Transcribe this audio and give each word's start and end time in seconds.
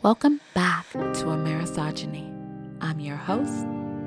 Welcome 0.00 0.40
back 0.54 0.88
to 0.92 1.24
Amerisogyny. 1.24 2.32
I'm 2.80 3.00
your 3.00 3.16
host, 3.16 3.64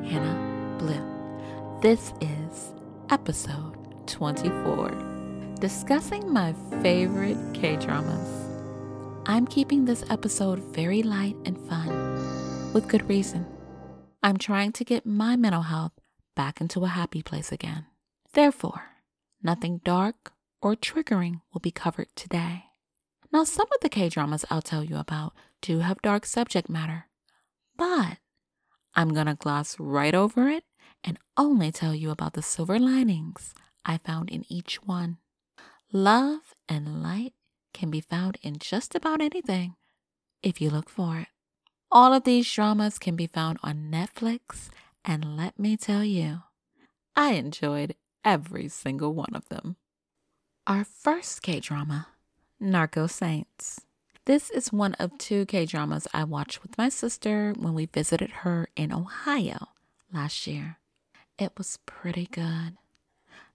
Hannah 0.09 0.77
Blue. 0.79 1.81
This 1.81 2.13
is 2.21 2.73
episode 3.09 3.75
24, 4.07 5.57
discussing 5.59 6.31
my 6.31 6.53
favorite 6.81 7.35
K 7.53 7.75
dramas. 7.75 8.29
I'm 9.25 9.45
keeping 9.45 9.83
this 9.83 10.05
episode 10.09 10.59
very 10.73 11.03
light 11.03 11.35
and 11.43 11.57
fun, 11.67 12.71
with 12.71 12.87
good 12.87 13.09
reason. 13.09 13.45
I'm 14.23 14.37
trying 14.37 14.71
to 14.71 14.85
get 14.85 15.05
my 15.05 15.35
mental 15.35 15.63
health 15.63 15.91
back 16.37 16.61
into 16.61 16.85
a 16.85 16.87
happy 16.87 17.21
place 17.21 17.51
again. 17.51 17.85
Therefore, 18.31 18.83
nothing 19.43 19.81
dark 19.83 20.31
or 20.61 20.77
triggering 20.77 21.41
will 21.51 21.59
be 21.59 21.71
covered 21.71 22.15
today. 22.15 22.70
Now, 23.31 23.45
some 23.45 23.67
of 23.73 23.79
the 23.81 23.89
K 23.89 24.09
dramas 24.09 24.45
I'll 24.49 24.61
tell 24.61 24.83
you 24.83 24.97
about 24.97 25.33
do 25.61 25.79
have 25.79 26.01
dark 26.01 26.25
subject 26.25 26.69
matter, 26.69 27.07
but 27.77 28.17
I'm 28.93 29.13
gonna 29.13 29.35
gloss 29.35 29.79
right 29.79 30.13
over 30.13 30.49
it 30.49 30.65
and 31.03 31.17
only 31.37 31.71
tell 31.71 31.95
you 31.95 32.11
about 32.11 32.33
the 32.33 32.41
silver 32.41 32.77
linings 32.77 33.53
I 33.85 33.97
found 33.97 34.29
in 34.29 34.45
each 34.49 34.83
one. 34.83 35.17
Love 35.93 36.53
and 36.67 37.01
light 37.01 37.33
can 37.73 37.89
be 37.89 38.01
found 38.01 38.37
in 38.41 38.57
just 38.59 38.95
about 38.95 39.21
anything 39.21 39.75
if 40.43 40.59
you 40.59 40.69
look 40.69 40.89
for 40.89 41.19
it. 41.19 41.27
All 41.91 42.13
of 42.13 42.23
these 42.23 42.51
dramas 42.51 42.99
can 42.99 43.15
be 43.15 43.27
found 43.27 43.59
on 43.63 43.89
Netflix, 43.91 44.69
and 45.03 45.37
let 45.37 45.59
me 45.59 45.75
tell 45.75 46.03
you, 46.03 46.43
I 47.15 47.33
enjoyed 47.33 47.95
every 48.23 48.67
single 48.67 49.13
one 49.13 49.33
of 49.33 49.49
them. 49.49 49.77
Our 50.67 50.83
first 50.83 51.41
K 51.41 51.59
drama 51.59 52.07
Narco 52.63 53.07
Saints. 53.07 53.81
This 54.25 54.51
is 54.51 54.71
one 54.71 54.93
of 54.99 55.17
two 55.17 55.47
K 55.47 55.65
dramas 55.65 56.07
I 56.13 56.23
watched 56.23 56.61
with 56.61 56.77
my 56.77 56.89
sister 56.89 57.55
when 57.57 57.73
we 57.73 57.87
visited 57.87 58.29
her 58.29 58.69
in 58.75 58.93
Ohio 58.93 59.69
last 60.13 60.45
year. 60.45 60.77
It 61.39 61.53
was 61.57 61.79
pretty 61.87 62.27
good. 62.27 62.77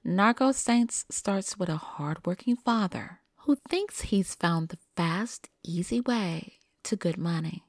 Narco 0.03 0.51
Saints 0.51 1.05
starts 1.09 1.57
with 1.57 1.69
a 1.69 1.77
hardworking 1.77 2.57
father 2.57 3.21
who 3.45 3.57
thinks 3.71 4.01
he's 4.01 4.35
found 4.35 4.71
the 4.71 4.79
fast, 4.97 5.51
easy 5.63 6.01
way 6.01 6.55
to 6.83 6.97
good 6.97 7.17
money. 7.17 7.63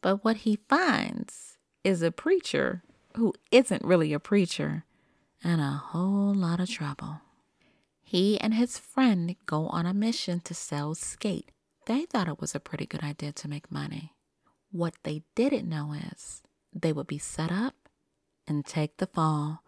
But 0.00 0.24
what 0.24 0.38
he 0.38 0.60
finds 0.68 1.58
is 1.82 2.02
a 2.02 2.12
preacher 2.12 2.84
who 3.16 3.34
isn't 3.50 3.84
really 3.84 4.12
a 4.12 4.20
preacher 4.20 4.84
and 5.42 5.60
a 5.60 5.82
whole 5.90 6.32
lot 6.32 6.60
of 6.60 6.70
trouble. 6.70 7.20
He 8.12 8.38
and 8.38 8.52
his 8.52 8.78
friend 8.78 9.34
go 9.46 9.68
on 9.68 9.86
a 9.86 9.94
mission 9.94 10.40
to 10.40 10.52
sell 10.52 10.94
skate. 10.94 11.50
They 11.86 12.04
thought 12.04 12.28
it 12.28 12.42
was 12.42 12.54
a 12.54 12.60
pretty 12.60 12.84
good 12.84 13.02
idea 13.02 13.32
to 13.32 13.48
make 13.48 13.72
money. 13.72 14.12
What 14.70 14.92
they 15.02 15.22
didn't 15.34 15.66
know 15.66 15.94
is 15.94 16.42
they 16.74 16.92
would 16.92 17.06
be 17.06 17.16
set 17.16 17.50
up 17.50 17.74
and 18.46 18.66
take 18.66 18.98
the 18.98 19.06
fall 19.06 19.62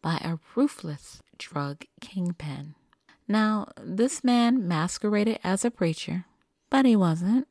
by 0.00 0.14
a 0.24 0.38
ruthless 0.56 1.20
drug 1.36 1.84
kingpin. 2.00 2.74
Now, 3.28 3.68
this 3.76 4.24
man 4.24 4.66
masqueraded 4.66 5.38
as 5.44 5.66
a 5.66 5.70
preacher, 5.70 6.24
but 6.70 6.86
he 6.86 6.96
wasn't. 6.96 7.48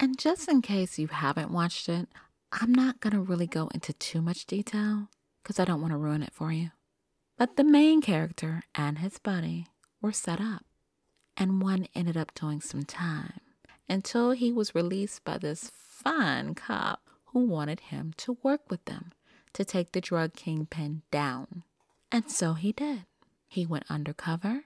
And 0.00 0.18
just 0.18 0.48
in 0.48 0.62
case 0.62 0.98
you 0.98 1.08
haven't 1.08 1.52
watched 1.52 1.90
it, 1.90 2.08
I'm 2.50 2.72
not 2.72 3.00
going 3.00 3.12
to 3.12 3.20
really 3.20 3.46
go 3.46 3.68
into 3.74 3.92
too 3.92 4.22
much 4.22 4.46
detail 4.46 5.10
because 5.42 5.60
I 5.60 5.66
don't 5.66 5.82
want 5.82 5.92
to 5.92 5.98
ruin 5.98 6.22
it 6.22 6.32
for 6.32 6.50
you. 6.50 6.70
But 7.36 7.56
the 7.56 7.64
main 7.64 8.00
character 8.00 8.62
and 8.74 8.96
his 8.96 9.18
buddy 9.18 9.66
were 10.02 10.12
set 10.12 10.40
up, 10.40 10.66
and 11.36 11.62
one 11.62 11.86
ended 11.94 12.16
up 12.16 12.34
doing 12.34 12.60
some 12.60 12.82
time 12.84 13.40
until 13.88 14.32
he 14.32 14.52
was 14.52 14.74
released 14.74 15.24
by 15.24 15.38
this 15.38 15.70
fine 15.74 16.54
cop 16.54 17.02
who 17.26 17.46
wanted 17.46 17.80
him 17.80 18.12
to 18.18 18.36
work 18.42 18.62
with 18.68 18.84
them 18.84 19.12
to 19.52 19.64
take 19.64 19.92
the 19.92 20.00
drug 20.00 20.34
kingpin 20.34 21.02
down. 21.10 21.62
And 22.10 22.30
so 22.30 22.54
he 22.54 22.72
did. 22.72 23.06
He 23.48 23.64
went 23.64 23.84
undercover 23.88 24.64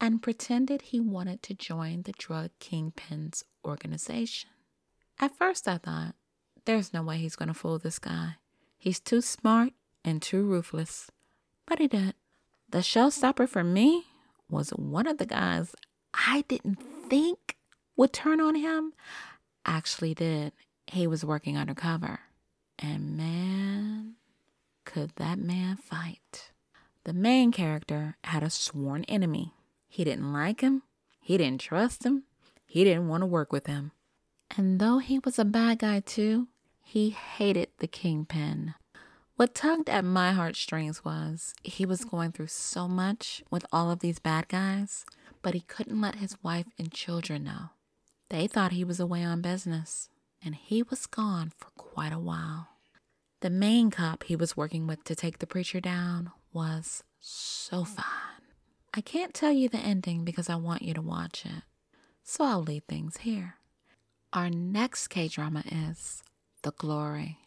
and 0.00 0.22
pretended 0.22 0.82
he 0.82 1.00
wanted 1.00 1.42
to 1.44 1.54
join 1.54 2.02
the 2.02 2.12
drug 2.12 2.50
kingpin's 2.58 3.44
organization. 3.64 4.50
At 5.20 5.36
first, 5.36 5.68
I 5.68 5.78
thought, 5.78 6.14
there's 6.64 6.92
no 6.92 7.02
way 7.02 7.18
he's 7.18 7.36
going 7.36 7.48
to 7.48 7.54
fool 7.54 7.78
this 7.78 7.98
guy. 7.98 8.36
He's 8.76 9.00
too 9.00 9.20
smart 9.20 9.72
and 10.04 10.20
too 10.20 10.42
ruthless. 10.42 11.10
But 11.66 11.78
he 11.78 11.86
did. 11.86 12.14
The 12.68 12.78
showstopper 12.78 13.48
for 13.48 13.62
me 13.62 14.04
was 14.48 14.70
one 14.70 15.06
of 15.06 15.18
the 15.18 15.26
guys 15.26 15.74
I 16.12 16.44
didn't 16.48 16.78
think 17.08 17.56
would 17.96 18.12
turn 18.12 18.40
on 18.40 18.54
him 18.54 18.92
actually 19.64 20.14
did. 20.14 20.52
He 20.86 21.06
was 21.06 21.24
working 21.24 21.56
undercover. 21.56 22.20
And 22.78 23.16
man, 23.16 24.14
could 24.84 25.12
that 25.16 25.38
man 25.38 25.76
fight. 25.76 26.50
The 27.04 27.12
main 27.12 27.52
character 27.52 28.16
had 28.24 28.42
a 28.42 28.50
sworn 28.50 29.04
enemy. 29.04 29.54
He 29.88 30.04
didn't 30.04 30.32
like 30.32 30.60
him, 30.60 30.82
he 31.20 31.36
didn't 31.36 31.60
trust 31.60 32.04
him, 32.04 32.24
he 32.66 32.82
didn't 32.82 33.08
want 33.08 33.22
to 33.22 33.26
work 33.26 33.52
with 33.52 33.66
him. 33.66 33.92
And 34.56 34.80
though 34.80 34.98
he 34.98 35.18
was 35.18 35.38
a 35.38 35.44
bad 35.44 35.78
guy 35.80 36.00
too, 36.00 36.48
he 36.82 37.10
hated 37.10 37.68
the 37.78 37.86
kingpin 37.86 38.74
what 39.36 39.54
tugged 39.54 39.88
at 39.88 40.04
my 40.04 40.32
heartstrings 40.32 41.04
was 41.04 41.54
he 41.62 41.84
was 41.84 42.04
going 42.04 42.32
through 42.32 42.46
so 42.46 42.86
much 42.86 43.42
with 43.50 43.66
all 43.72 43.90
of 43.90 44.00
these 44.00 44.18
bad 44.18 44.48
guys, 44.48 45.04
but 45.42 45.54
he 45.54 45.60
couldn't 45.60 46.00
let 46.00 46.16
his 46.16 46.36
wife 46.42 46.66
and 46.78 46.92
children 46.92 47.44
know. 47.44 47.70
They 48.30 48.46
thought 48.46 48.72
he 48.72 48.84
was 48.84 49.00
away 49.00 49.24
on 49.24 49.42
business, 49.42 50.08
and 50.44 50.54
he 50.54 50.82
was 50.82 51.06
gone 51.06 51.52
for 51.58 51.70
quite 51.76 52.12
a 52.12 52.18
while. 52.18 52.68
The 53.40 53.50
main 53.50 53.90
cop 53.90 54.24
he 54.24 54.36
was 54.36 54.56
working 54.56 54.86
with 54.86 55.04
to 55.04 55.14
take 55.14 55.38
the 55.38 55.46
preacher 55.46 55.80
down 55.80 56.30
was 56.52 57.02
so 57.20 57.84
fine. 57.84 58.04
I 58.94 59.00
can't 59.00 59.34
tell 59.34 59.52
you 59.52 59.68
the 59.68 59.78
ending 59.78 60.24
because 60.24 60.48
I 60.48 60.54
want 60.56 60.82
you 60.82 60.94
to 60.94 61.02
watch 61.02 61.44
it, 61.44 61.64
so 62.22 62.44
I'll 62.44 62.62
leave 62.62 62.84
things 62.84 63.18
here. 63.18 63.56
Our 64.32 64.48
next 64.48 65.08
K 65.08 65.28
drama 65.28 65.64
is 65.70 66.22
The 66.62 66.70
Glory. 66.70 67.43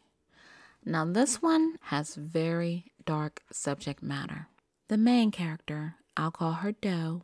Now, 0.88 1.04
this 1.04 1.42
one 1.42 1.76
has 1.82 2.16
very 2.16 2.94
dark 3.06 3.44
subject 3.52 4.02
matter. 4.02 4.48
The 4.88 4.96
main 4.96 5.32
character, 5.32 5.96
I'll 6.16 6.32
call 6.32 6.54
her 6.54 6.72
Doe, 6.72 7.24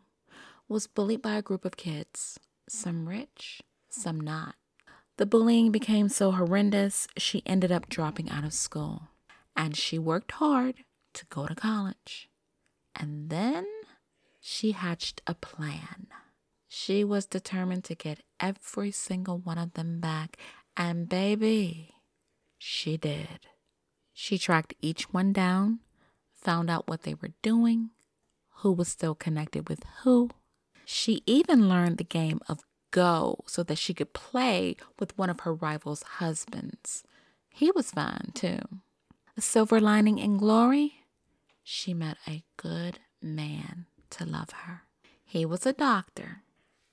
was 0.68 0.85
bullied 0.85 1.22
by 1.22 1.35
a 1.35 1.41
group 1.41 1.63
of 1.63 1.78
kids, 1.78 2.38
some 2.68 3.07
rich, 3.07 3.62
some 3.88 4.19
not. 4.19 4.56
The 5.16 5.25
bullying 5.25 5.72
became 5.72 6.09
so 6.09 6.31
horrendous, 6.31 7.07
she 7.18 7.41
ended 7.46 7.72
up 7.72 7.88
dropping 7.88 8.29
out 8.29 8.44
of 8.44 8.51
school. 8.51 9.03
And 9.56 9.78
she 9.78 9.97
worked 9.97 10.34
hard 10.34 10.84
to 11.13 11.25
go 11.28 11.47
to 11.47 11.56
college. 11.56 12.28
And 12.94 13.30
then 13.30 13.66
she 14.41 14.74
hatched 14.74 15.22
a 15.25 15.35
plan. 15.35 16.07
She 16.68 17.06
was 17.06 17.25
determined 17.25 17.85
to 17.85 17.95
get 17.95 18.24
every 18.41 18.91
single 18.91 19.38
one 19.38 19.57
of 19.57 19.72
them 19.75 20.01
back. 20.01 20.35
And 20.75 21.07
baby, 21.07 21.94
she 22.57 22.97
did. 22.97 23.47
She 24.13 24.38
tracked 24.38 24.74
each 24.81 25.12
one 25.13 25.34
down, 25.34 25.79
found 26.34 26.69
out 26.69 26.88
what 26.88 27.01
they 27.01 27.16
were 27.16 27.34
doing, 27.41 27.90
who 28.57 28.72
was 28.72 28.88
still 28.88 29.16
connected 29.16 29.68
with 29.68 29.84
who. 30.03 30.29
She 30.85 31.24
even 31.25 31.68
learned 31.68 31.97
the 31.97 32.03
game 32.03 32.40
of 32.47 32.59
Go 32.91 33.44
so 33.47 33.63
that 33.63 33.79
she 33.79 33.96
could 33.96 34.13
play 34.13 34.75
with 35.00 35.18
one 35.18 35.31
of 35.31 35.40
her 35.40 35.53
rival's 35.53 36.03
husbands. 36.03 37.03
He 37.50 37.72
was 37.72 37.90
fine 37.90 38.29
too. 38.35 38.59
A 39.35 39.41
silver 39.41 39.79
lining 39.79 40.19
in 40.19 40.38
glory, 40.38 41.03
she 41.63 41.95
met 41.95 42.18
a 42.28 42.44
good 42.56 43.00
man 43.19 43.88
to 44.12 44.25
love 44.25 44.51
her. 44.51 44.83
He 45.24 45.44
was 45.44 45.66
a 45.66 45.74
doctor, 45.74 46.44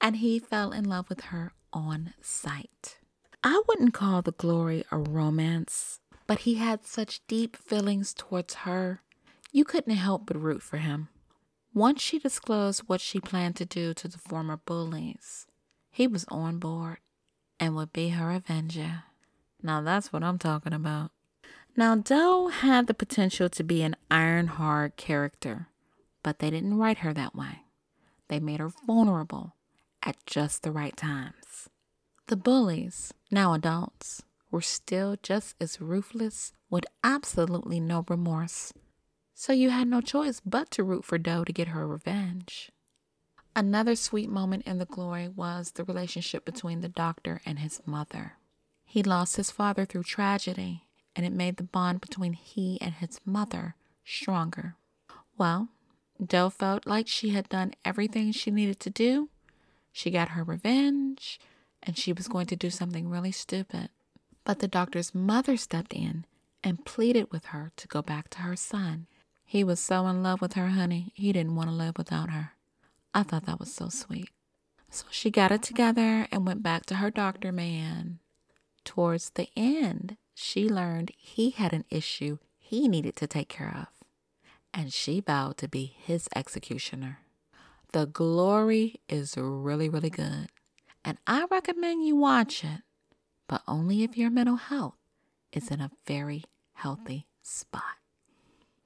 and 0.01 0.17
he 0.17 0.39
fell 0.39 0.73
in 0.73 0.85
love 0.85 1.11
with 1.11 1.21
her 1.25 1.53
on 1.71 2.15
sight. 2.23 2.97
I 3.45 3.63
wouldn't 3.69 3.93
call 3.93 4.23
the 4.23 4.33
glory 4.33 4.85
a 4.91 4.97
romance 4.97 6.01
but 6.31 6.47
he 6.47 6.55
had 6.55 6.87
such 6.87 7.27
deep 7.27 7.57
feelings 7.57 8.15
towards 8.15 8.55
her, 8.63 9.03
you 9.51 9.65
couldn't 9.65 9.97
help 9.97 10.27
but 10.27 10.41
root 10.41 10.63
for 10.63 10.77
him. 10.77 11.09
Once 11.75 12.01
she 12.01 12.21
disclosed 12.21 12.83
what 12.87 13.01
she 13.01 13.19
planned 13.19 13.57
to 13.57 13.65
do 13.65 13.93
to 13.93 14.07
the 14.07 14.17
former 14.17 14.57
bullies, 14.57 15.49
he 15.91 16.07
was 16.07 16.25
on 16.29 16.61
board 16.61 16.99
and 17.59 17.75
would 17.75 17.93
be 17.93 18.11
her 18.11 18.31
avenger. 18.31 19.03
Now 19.61 19.81
that's 19.81 20.13
what 20.13 20.23
I'm 20.23 20.39
talking 20.39 20.73
about. 20.73 21.11
Now, 21.77 21.97
Doe 21.97 22.47
had 22.47 22.87
the 22.87 22.95
potential 22.95 23.49
to 23.49 23.65
be 23.65 23.83
an 23.83 23.97
iron 24.09 24.47
hard 24.47 24.95
character, 24.95 25.67
but 26.23 26.39
they 26.39 26.51
didn't 26.51 26.79
write 26.79 26.99
her 26.99 27.13
that 27.13 27.35
way. 27.35 27.63
They 28.29 28.39
made 28.39 28.61
her 28.61 28.71
vulnerable 28.87 29.57
at 30.01 30.15
just 30.27 30.63
the 30.63 30.71
right 30.71 30.97
times. 30.97 31.69
The 32.29 32.37
bullies, 32.37 33.13
now 33.33 33.53
adults, 33.53 34.23
were 34.51 34.61
still 34.61 35.17
just 35.23 35.55
as 35.61 35.81
ruthless 35.81 36.53
with 36.69 36.85
absolutely 37.03 37.81
no 37.81 38.05
remorse. 38.09 38.73
So 39.35 39.53
you 39.53 39.71
had 39.71 39.89
no 39.89 40.01
choice 40.01 40.41
but 40.45 40.71
to 40.73 40.85
root 40.85 41.05
for 41.05 41.19
Doe 41.19 41.45
to 41.45 41.53
get 41.53 41.69
her 41.69 41.87
revenge. 41.87 42.71
Another 43.57 43.97
sweet 43.97 44.31
moment 44.31 44.67
in 44.67 44.79
the 44.79 44.85
glory 44.85 45.29
was 45.29 45.73
the 45.73 45.85
relationship 45.85 46.45
between 46.45 46.81
the 46.81 46.89
doctor 46.89 47.41
and 47.45 47.59
his 47.59 47.81
mother. 47.85 48.35
He 48.85 49.03
lost 49.03 49.37
his 49.37 49.51
father 49.51 49.85
through 49.85 50.05
tragedy, 50.05 50.85
and 51.17 51.27
it 51.27 51.33
made 51.33 51.57
the 51.57 51.65
bond 51.65 52.01
between 52.01 52.35
he 52.35 52.81
and 52.81 52.95
his 52.95 53.21
mother 53.25 53.75
stronger. 54.05 54.77
Well, 55.37 55.69
Doe 56.25 56.51
felt 56.51 56.87
like 56.87 57.09
she 57.09 57.31
had 57.31 57.49
done 57.49 57.75
everything 57.85 58.33
she 58.33 58.51
needed 58.51 58.79
to 58.81 58.91
do. 58.91 59.31
She 59.91 60.11
got 60.11 60.31
her 60.31 60.45
revenge, 60.45 61.41
and 61.83 61.97
she 61.97 62.13
was 62.13 62.29
going 62.29 62.47
to 62.47 62.57
do 62.57 62.71
something 62.71 63.09
really 63.09 63.33
stupid. 63.33 63.89
But 64.45 64.59
the 64.59 64.69
doctor's 64.69 65.15
mother 65.15 65.57
stepped 65.57 65.93
in 65.93 66.25
and 66.65 66.85
pleaded 66.85 67.31
with 67.31 67.47
her 67.47 67.73
to 67.77 67.89
go 67.89 68.03
back 68.03 68.29
to 68.31 68.39
her 68.39 68.57
son. 68.57 69.07
He 69.45 69.65
was 69.65 69.81
so 69.81 70.07
in 70.07 70.23
love 70.23 70.41
with 70.41 70.53
her, 70.55 70.69
honey, 70.69 71.13
he 71.15 71.33
didn't 71.33 71.57
want 71.57 71.69
to 71.69 71.75
live 71.75 71.99
without 71.99 72.31
her. 72.31 72.53
I 73.13 73.23
thought 73.23 73.47
that 73.47 73.59
was 73.59 73.75
so 73.75 73.89
sweet. 73.89 74.31
So 74.91 75.05
she 75.11 75.31
got 75.31 75.53
it 75.53 75.63
together 75.63 76.27
and 76.31 76.47
went 76.47 76.63
back 76.63 76.87
to 76.87 76.97
her 76.97 77.11
doctor 77.11 77.53
man. 77.53 78.19
Towards 78.85 79.31
the 79.31 79.49
end, 79.57 80.17
she 80.35 80.69
learned 80.69 81.13
he 81.17 81.51
had 81.51 81.73
an 81.73 81.85
issue 81.91 82.39
he 82.59 82.89
needed 82.89 83.17
to 83.17 83.27
take 83.27 83.49
care 83.49 83.75
of, 83.77 83.89
and 84.73 84.93
she 84.93 85.21
vowed 85.21 85.57
to 85.59 85.69
be 85.69 85.97
his 85.97 86.29
executioner. 86.35 87.19
The 87.93 88.07
glory 88.07 89.01
is 89.09 89.35
really, 89.37 89.89
really 89.89 90.11
good, 90.11 90.49
and 91.05 91.19
I 91.27 91.47
recommend 91.51 92.07
you 92.07 92.17
watch 92.17 92.65
it, 92.65 92.83
but 93.51 93.63
only 93.67 94.05
if 94.05 94.17
your 94.17 94.31
mental 94.31 94.55
health 94.55 94.95
is 95.53 95.73
in 95.73 95.81
a 95.81 95.91
very 96.07 96.45
healthy 96.75 97.27
spot. 97.43 97.99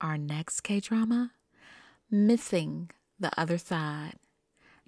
Our 0.01 0.17
next 0.17 0.63
K 0.63 0.81
drama 0.81 1.33
Missing 2.11 2.91
the 3.21 3.31
Other 3.39 3.59
Side. 3.59 4.15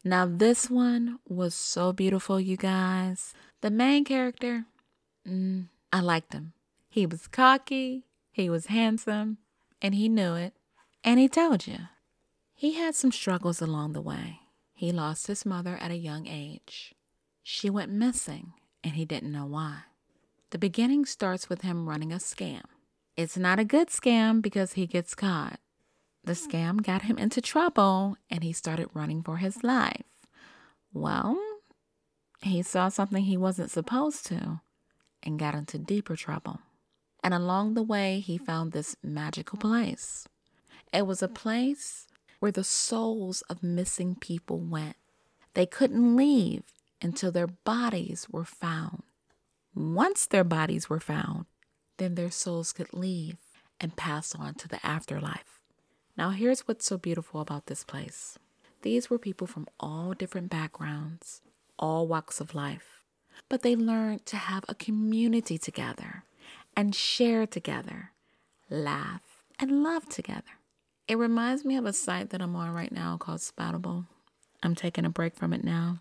Now, 0.02 0.25
this 0.25 0.70
one 0.70 1.19
was 1.28 1.55
so 1.55 1.93
beautiful, 1.93 2.40
you 2.40 2.56
guys. 2.56 3.34
The 3.61 3.70
main 3.70 4.06
character, 4.06 4.64
mm, 5.28 5.67
I 5.93 6.00
liked 6.00 6.32
him. 6.32 6.55
He 6.88 7.05
was 7.05 7.26
cocky, 7.26 8.06
he 8.32 8.49
was 8.49 8.67
handsome, 8.67 9.37
and 9.82 9.94
he 9.94 10.08
knew 10.08 10.37
it. 10.37 10.55
And 11.05 11.20
he 11.20 11.28
told 11.28 11.67
you. 11.67 11.81
He 12.55 12.73
had 12.73 12.94
some 12.94 13.12
struggles 13.12 13.61
along 13.61 13.93
the 13.93 14.00
way. 14.00 14.40
He 14.73 14.90
lost 14.90 15.26
his 15.26 15.44
mother 15.44 15.76
at 15.76 15.90
a 15.90 15.96
young 15.96 16.26
age. 16.26 16.94
She 17.43 17.69
went 17.69 17.93
missing, 17.93 18.55
and 18.86 18.94
he 18.94 19.04
didn't 19.04 19.32
know 19.32 19.44
why. 19.44 19.80
The 20.50 20.58
beginning 20.58 21.06
starts 21.06 21.48
with 21.48 21.62
him 21.62 21.88
running 21.88 22.12
a 22.12 22.16
scam. 22.16 22.62
It's 23.16 23.36
not 23.36 23.58
a 23.58 23.64
good 23.64 23.88
scam 23.88 24.40
because 24.40 24.74
he 24.74 24.86
gets 24.86 25.12
caught. 25.12 25.58
The 26.22 26.34
scam 26.34 26.82
got 26.82 27.02
him 27.02 27.18
into 27.18 27.40
trouble, 27.40 28.16
and 28.30 28.44
he 28.44 28.52
started 28.52 28.88
running 28.94 29.24
for 29.24 29.38
his 29.38 29.64
life. 29.64 30.04
Well, 30.92 31.36
he 32.40 32.62
saw 32.62 32.88
something 32.88 33.24
he 33.24 33.36
wasn't 33.36 33.72
supposed 33.72 34.24
to 34.26 34.60
and 35.20 35.36
got 35.36 35.56
into 35.56 35.78
deeper 35.78 36.14
trouble. 36.14 36.60
And 37.24 37.34
along 37.34 37.74
the 37.74 37.82
way, 37.82 38.20
he 38.20 38.38
found 38.38 38.70
this 38.70 38.94
magical 39.02 39.58
place. 39.58 40.28
It 40.92 41.08
was 41.08 41.22
a 41.22 41.28
place 41.28 42.06
where 42.38 42.52
the 42.52 42.62
souls 42.62 43.42
of 43.50 43.64
missing 43.64 44.14
people 44.14 44.60
went. 44.60 44.94
They 45.54 45.66
couldn't 45.66 46.14
leave 46.14 46.62
until 47.02 47.31
their 47.31 47.46
bodies 47.46 48.26
were 48.31 48.44
found. 48.44 49.02
Once 49.75 50.26
their 50.26 50.44
bodies 50.44 50.88
were 50.88 51.00
found, 51.00 51.46
then 51.98 52.14
their 52.14 52.31
souls 52.31 52.72
could 52.72 52.93
leave 52.93 53.37
and 53.81 53.96
pass 53.96 54.34
on 54.34 54.54
to 54.54 54.69
the 54.69 54.84
afterlife. 54.84 55.60
Now, 56.16 56.31
here's 56.31 56.66
what's 56.66 56.87
so 56.87 56.96
beautiful 56.96 57.40
about 57.40 57.66
this 57.66 57.84
place 57.84 58.38
these 58.82 59.10
were 59.10 59.19
people 59.19 59.46
from 59.46 59.66
all 59.81 60.14
different 60.14 60.48
backgrounds, 60.48 61.43
all 61.78 62.06
walks 62.06 62.40
of 62.40 62.54
life, 62.54 63.02
but 63.49 63.62
they 63.62 63.75
learned 63.75 64.25
to 64.26 64.37
have 64.37 64.64
a 64.69 64.75
community 64.75 65.58
together 65.58 66.25
and 66.76 66.94
share 66.94 67.46
together, 67.46 68.12
laugh, 68.70 69.42
and 69.58 69.82
love 69.82 70.08
together. 70.08 70.60
It 71.08 71.19
reminds 71.19 71.64
me 71.64 71.76
of 71.76 71.87
a 71.87 71.92
site 71.92 72.31
that 72.31 72.42
I'm 72.42 72.56
on 72.56 72.72
right 72.72 72.92
now 72.92 73.16
called 73.16 73.40
Spoutable. 73.40 74.06
I'm 74.62 74.75
taking 74.75 75.04
a 75.04 75.10
break 75.10 75.34
from 75.37 75.52
it 75.52 75.64
now. 75.64 76.00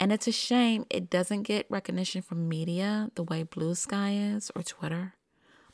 And 0.00 0.12
it's 0.12 0.28
a 0.28 0.32
shame 0.32 0.86
it 0.90 1.10
doesn't 1.10 1.42
get 1.42 1.66
recognition 1.68 2.22
from 2.22 2.48
media 2.48 3.10
the 3.14 3.24
way 3.24 3.44
Bluesky 3.44 4.36
is 4.36 4.50
or 4.54 4.62
Twitter. 4.62 5.14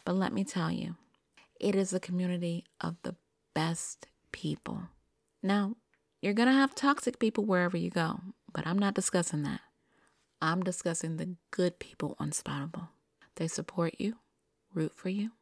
But 0.05 0.17
let 0.17 0.32
me 0.32 0.44
tell 0.44 0.71
you, 0.71 0.97
it 1.61 1.75
is 1.75 1.93
a 1.93 2.00
community 2.00 2.65
of 2.81 2.97
the 3.03 3.17
best 3.55 4.06
people. 4.32 4.82
Now, 5.43 5.76
you're 6.23 6.32
going 6.32 6.49
to 6.49 6.55
have 6.55 6.75
toxic 6.75 7.19
people 7.19 7.44
wherever 7.44 7.76
you 7.76 7.91
go, 7.91 8.21
but 8.53 8.67
I'm 8.67 8.79
not 8.79 8.94
discussing 8.94 9.43
that. 9.43 9.61
I'm 10.41 10.62
discussing 10.62 11.17
the 11.17 11.37
good 11.50 11.79
people 11.79 12.17
on 12.19 12.31
Spoutable. 12.31 12.88
They 13.37 13.47
support 13.47 13.94
you, 13.99 14.17
root 14.73 14.93
for 14.94 15.09
you, 15.09 15.32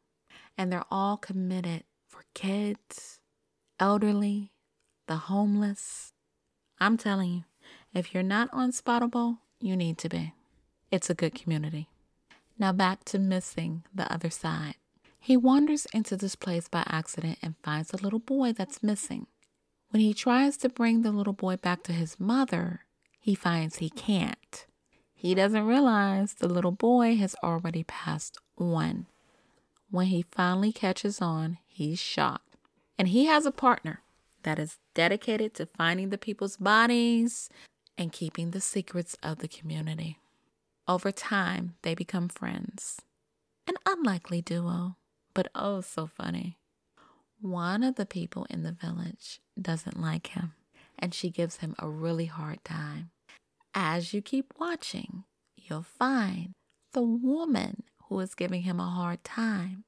and 0.57 0.71
they're 0.71 0.85
all 0.91 1.17
committed 1.17 1.83
for 2.07 2.23
kids, 2.33 3.19
elderly, 3.79 4.51
the 5.07 5.15
homeless. 5.15 6.13
I'm 6.79 6.97
telling 6.97 7.31
you, 7.31 7.43
if 7.93 8.13
you're 8.13 8.23
not 8.23 8.49
on 8.51 8.71
Spoutable, 8.71 9.37
you 9.59 9.75
need 9.75 9.97
to 9.99 10.09
be. 10.09 10.33
It's 10.91 11.09
a 11.09 11.15
good 11.15 11.35
community. 11.35 11.89
Now 12.57 12.71
back 12.71 13.03
to 13.05 13.19
missing 13.19 13.83
the 13.93 14.11
other 14.11 14.29
side. 14.29 14.75
He 15.19 15.37
wanders 15.37 15.87
into 15.93 16.17
this 16.17 16.35
place 16.35 16.67
by 16.67 16.83
accident 16.87 17.39
and 17.41 17.55
finds 17.63 17.93
a 17.93 17.97
little 17.97 18.19
boy 18.19 18.51
that's 18.51 18.83
missing. 18.83 19.27
When 19.89 20.01
he 20.01 20.13
tries 20.13 20.57
to 20.57 20.69
bring 20.69 21.01
the 21.01 21.11
little 21.11 21.33
boy 21.33 21.55
back 21.55 21.83
to 21.83 21.93
his 21.93 22.19
mother, 22.19 22.81
he 23.19 23.35
finds 23.35 23.77
he 23.77 23.89
can't. 23.89 24.65
He 25.13 25.33
doesn't 25.35 25.65
realize 25.65 26.33
the 26.33 26.49
little 26.49 26.71
boy 26.71 27.15
has 27.17 27.35
already 27.43 27.83
passed 27.83 28.37
on. 28.57 29.05
When 29.89 30.07
he 30.07 30.25
finally 30.31 30.71
catches 30.73 31.21
on, 31.21 31.59
he's 31.67 31.99
shocked. 31.99 32.57
And 32.97 33.07
he 33.07 33.25
has 33.25 33.45
a 33.45 33.51
partner 33.51 34.01
that 34.43 34.59
is 34.59 34.79
dedicated 34.93 35.53
to 35.53 35.65
finding 35.65 36.09
the 36.09 36.17
people's 36.17 36.57
bodies 36.57 37.49
and 37.97 38.11
keeping 38.11 38.51
the 38.51 38.61
secrets 38.61 39.15
of 39.23 39.39
the 39.39 39.47
community. 39.47 40.19
Over 40.87 41.11
time, 41.11 41.75
they 41.81 41.95
become 41.95 42.29
friends. 42.29 43.01
An 43.67 43.75
unlikely 43.85 44.41
duo, 44.41 44.97
but 45.33 45.47
oh 45.55 45.81
so 45.81 46.07
funny. 46.07 46.57
One 47.39 47.83
of 47.83 47.95
the 47.95 48.05
people 48.05 48.45
in 48.49 48.63
the 48.63 48.71
village 48.71 49.39
doesn't 49.61 49.99
like 49.99 50.27
him, 50.27 50.53
and 50.97 51.13
she 51.13 51.29
gives 51.29 51.57
him 51.57 51.75
a 51.79 51.89
really 51.89 52.25
hard 52.25 52.63
time. 52.63 53.11
As 53.73 54.13
you 54.13 54.21
keep 54.21 54.53
watching, 54.59 55.23
you'll 55.55 55.83
find 55.83 56.53
the 56.93 57.01
woman 57.01 57.83
who 58.07 58.19
is 58.19 58.35
giving 58.35 58.61
him 58.63 58.79
a 58.79 58.89
hard 58.89 59.23
time 59.23 59.85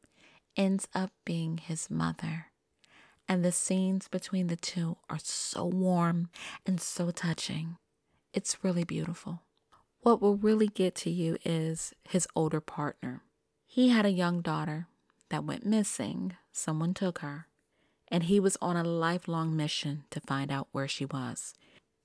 ends 0.57 0.87
up 0.95 1.11
being 1.25 1.57
his 1.57 1.89
mother. 1.89 2.47
And 3.27 3.43
the 3.43 3.51
scenes 3.51 4.07
between 4.07 4.47
the 4.47 4.55
two 4.55 4.97
are 5.09 5.19
so 5.21 5.65
warm 5.65 6.29
and 6.65 6.79
so 6.79 7.11
touching. 7.11 7.77
It's 8.35 8.65
really 8.65 8.83
beautiful. 8.83 9.43
What 10.01 10.21
will 10.21 10.35
really 10.35 10.67
get 10.67 10.93
to 10.95 11.09
you 11.09 11.37
is 11.45 11.93
his 12.03 12.27
older 12.35 12.59
partner. 12.59 13.23
He 13.65 13.89
had 13.89 14.05
a 14.05 14.11
young 14.11 14.41
daughter 14.41 14.87
that 15.29 15.45
went 15.45 15.65
missing. 15.65 16.33
Someone 16.51 16.93
took 16.93 17.19
her. 17.19 17.47
And 18.09 18.23
he 18.23 18.41
was 18.41 18.57
on 18.61 18.75
a 18.75 18.83
lifelong 18.83 19.55
mission 19.55 20.03
to 20.09 20.19
find 20.19 20.51
out 20.51 20.67
where 20.73 20.87
she 20.87 21.05
was. 21.05 21.53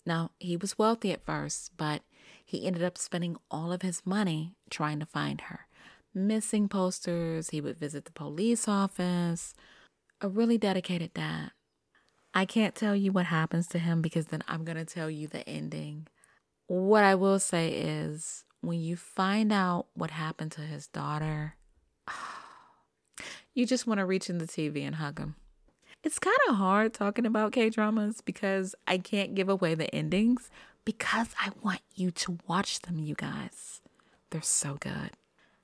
Now, 0.06 0.30
he 0.38 0.56
was 0.56 0.78
wealthy 0.78 1.10
at 1.10 1.24
first, 1.26 1.72
but 1.76 2.02
he 2.44 2.64
ended 2.64 2.84
up 2.84 2.96
spending 2.96 3.36
all 3.50 3.72
of 3.72 3.82
his 3.82 4.06
money 4.06 4.54
trying 4.70 5.00
to 5.00 5.06
find 5.06 5.40
her. 5.42 5.66
Missing 6.14 6.68
posters, 6.68 7.50
he 7.50 7.60
would 7.60 7.76
visit 7.76 8.04
the 8.04 8.12
police 8.12 8.68
office. 8.68 9.52
A 10.20 10.28
really 10.28 10.58
dedicated 10.58 11.12
dad. 11.12 11.50
I 12.32 12.44
can't 12.44 12.76
tell 12.76 12.94
you 12.94 13.10
what 13.10 13.26
happens 13.26 13.66
to 13.68 13.80
him 13.80 14.00
because 14.00 14.26
then 14.26 14.44
I'm 14.46 14.64
going 14.64 14.78
to 14.78 14.84
tell 14.84 15.10
you 15.10 15.26
the 15.26 15.46
ending. 15.48 16.06
What 16.70 17.02
I 17.02 17.16
will 17.16 17.40
say 17.40 17.70
is 17.70 18.44
when 18.60 18.80
you 18.80 18.94
find 18.94 19.52
out 19.52 19.86
what 19.94 20.12
happened 20.12 20.52
to 20.52 20.60
his 20.60 20.86
daughter, 20.86 21.56
you 23.54 23.66
just 23.66 23.88
want 23.88 23.98
to 23.98 24.06
reach 24.06 24.30
in 24.30 24.38
the 24.38 24.46
TV 24.46 24.86
and 24.86 24.94
hug 24.94 25.18
him. 25.18 25.34
It's 26.04 26.20
kind 26.20 26.36
of 26.48 26.54
hard 26.54 26.94
talking 26.94 27.26
about 27.26 27.50
K 27.50 27.70
dramas 27.70 28.20
because 28.20 28.76
I 28.86 28.98
can't 28.98 29.34
give 29.34 29.48
away 29.48 29.74
the 29.74 29.92
endings 29.92 30.48
because 30.84 31.34
I 31.40 31.50
want 31.60 31.80
you 31.96 32.12
to 32.12 32.38
watch 32.46 32.82
them, 32.82 33.00
you 33.00 33.16
guys. 33.16 33.80
They're 34.30 34.40
so 34.40 34.76
good. 34.78 35.10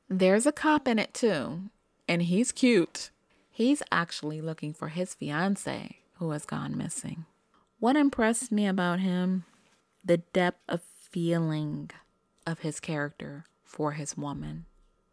There's 0.08 0.44
a 0.44 0.50
cop 0.50 0.88
in 0.88 0.98
it 0.98 1.14
too, 1.14 1.70
and 2.08 2.22
he's 2.22 2.50
cute. 2.50 3.10
He's 3.48 3.80
actually 3.92 4.40
looking 4.40 4.74
for 4.74 4.88
his 4.88 5.14
fiance 5.14 5.98
who 6.14 6.32
has 6.32 6.46
gone 6.46 6.76
missing. 6.76 7.26
What 7.78 7.94
impressed 7.94 8.50
me 8.50 8.66
about 8.66 8.98
him? 8.98 9.44
The 10.04 10.18
depth 10.18 10.62
of 10.68 10.82
feeling 11.16 11.88
of 12.46 12.58
his 12.58 12.78
character 12.78 13.46
for 13.64 13.92
his 13.92 14.18
woman. 14.18 14.66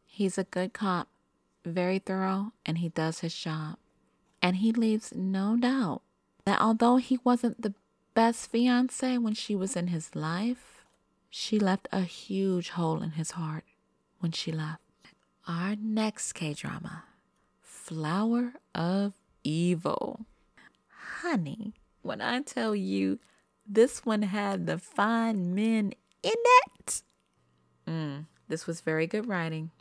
He's 0.05 0.38
a 0.38 0.43
good 0.43 0.74
cop, 0.74 1.07
very 1.63 1.98
thorough, 1.98 2.51
and 2.65 2.79
he 2.79 2.89
does 2.89 3.22
his 3.22 3.33
job. 3.33 3.77
And 4.41 4.57
he 4.57 4.74
leaves 4.74 5.13
no 5.15 5.55
doubt 5.55 6.01
that 6.43 6.60
although 6.60 6.98
he 6.98 7.19
wasn't 7.24 7.62
the 7.62 7.74
best 8.15 8.51
fiance 8.51 9.17
when 9.17 9.33
she 9.33 9.55
was 9.55 9.77
in 9.77 9.88
his 9.88 10.13
life, 10.13 10.83
she 11.29 11.57
left 11.57 11.88
a 11.89 12.01
huge 12.01 12.72
hole 12.72 13.01
in 13.01 13.12
his 13.12 13.31
heart 13.31 13.63
when 14.19 14.33
she 14.33 14.51
left. 14.51 14.81
Our 15.48 15.77
next 15.77 16.33
K 16.33 16.53
drama, 16.53 17.05
Flower 17.62 18.55
of 18.75 19.13
Evil. 19.45 20.25
Honey, 21.22 21.72
when 22.01 22.19
I 22.19 22.41
tell 22.41 22.75
you 22.75 23.19
this 23.67 24.05
one 24.05 24.24
had 24.24 24.65
the 24.65 24.77
fine 24.77 25.53
men 25.55 25.93
in 26.22 26.34
it, 26.34 27.01
mm, 27.88 28.25
this 28.48 28.67
was 28.67 28.82
very 28.82 29.08
good 29.08 29.27
writing. 29.27 29.72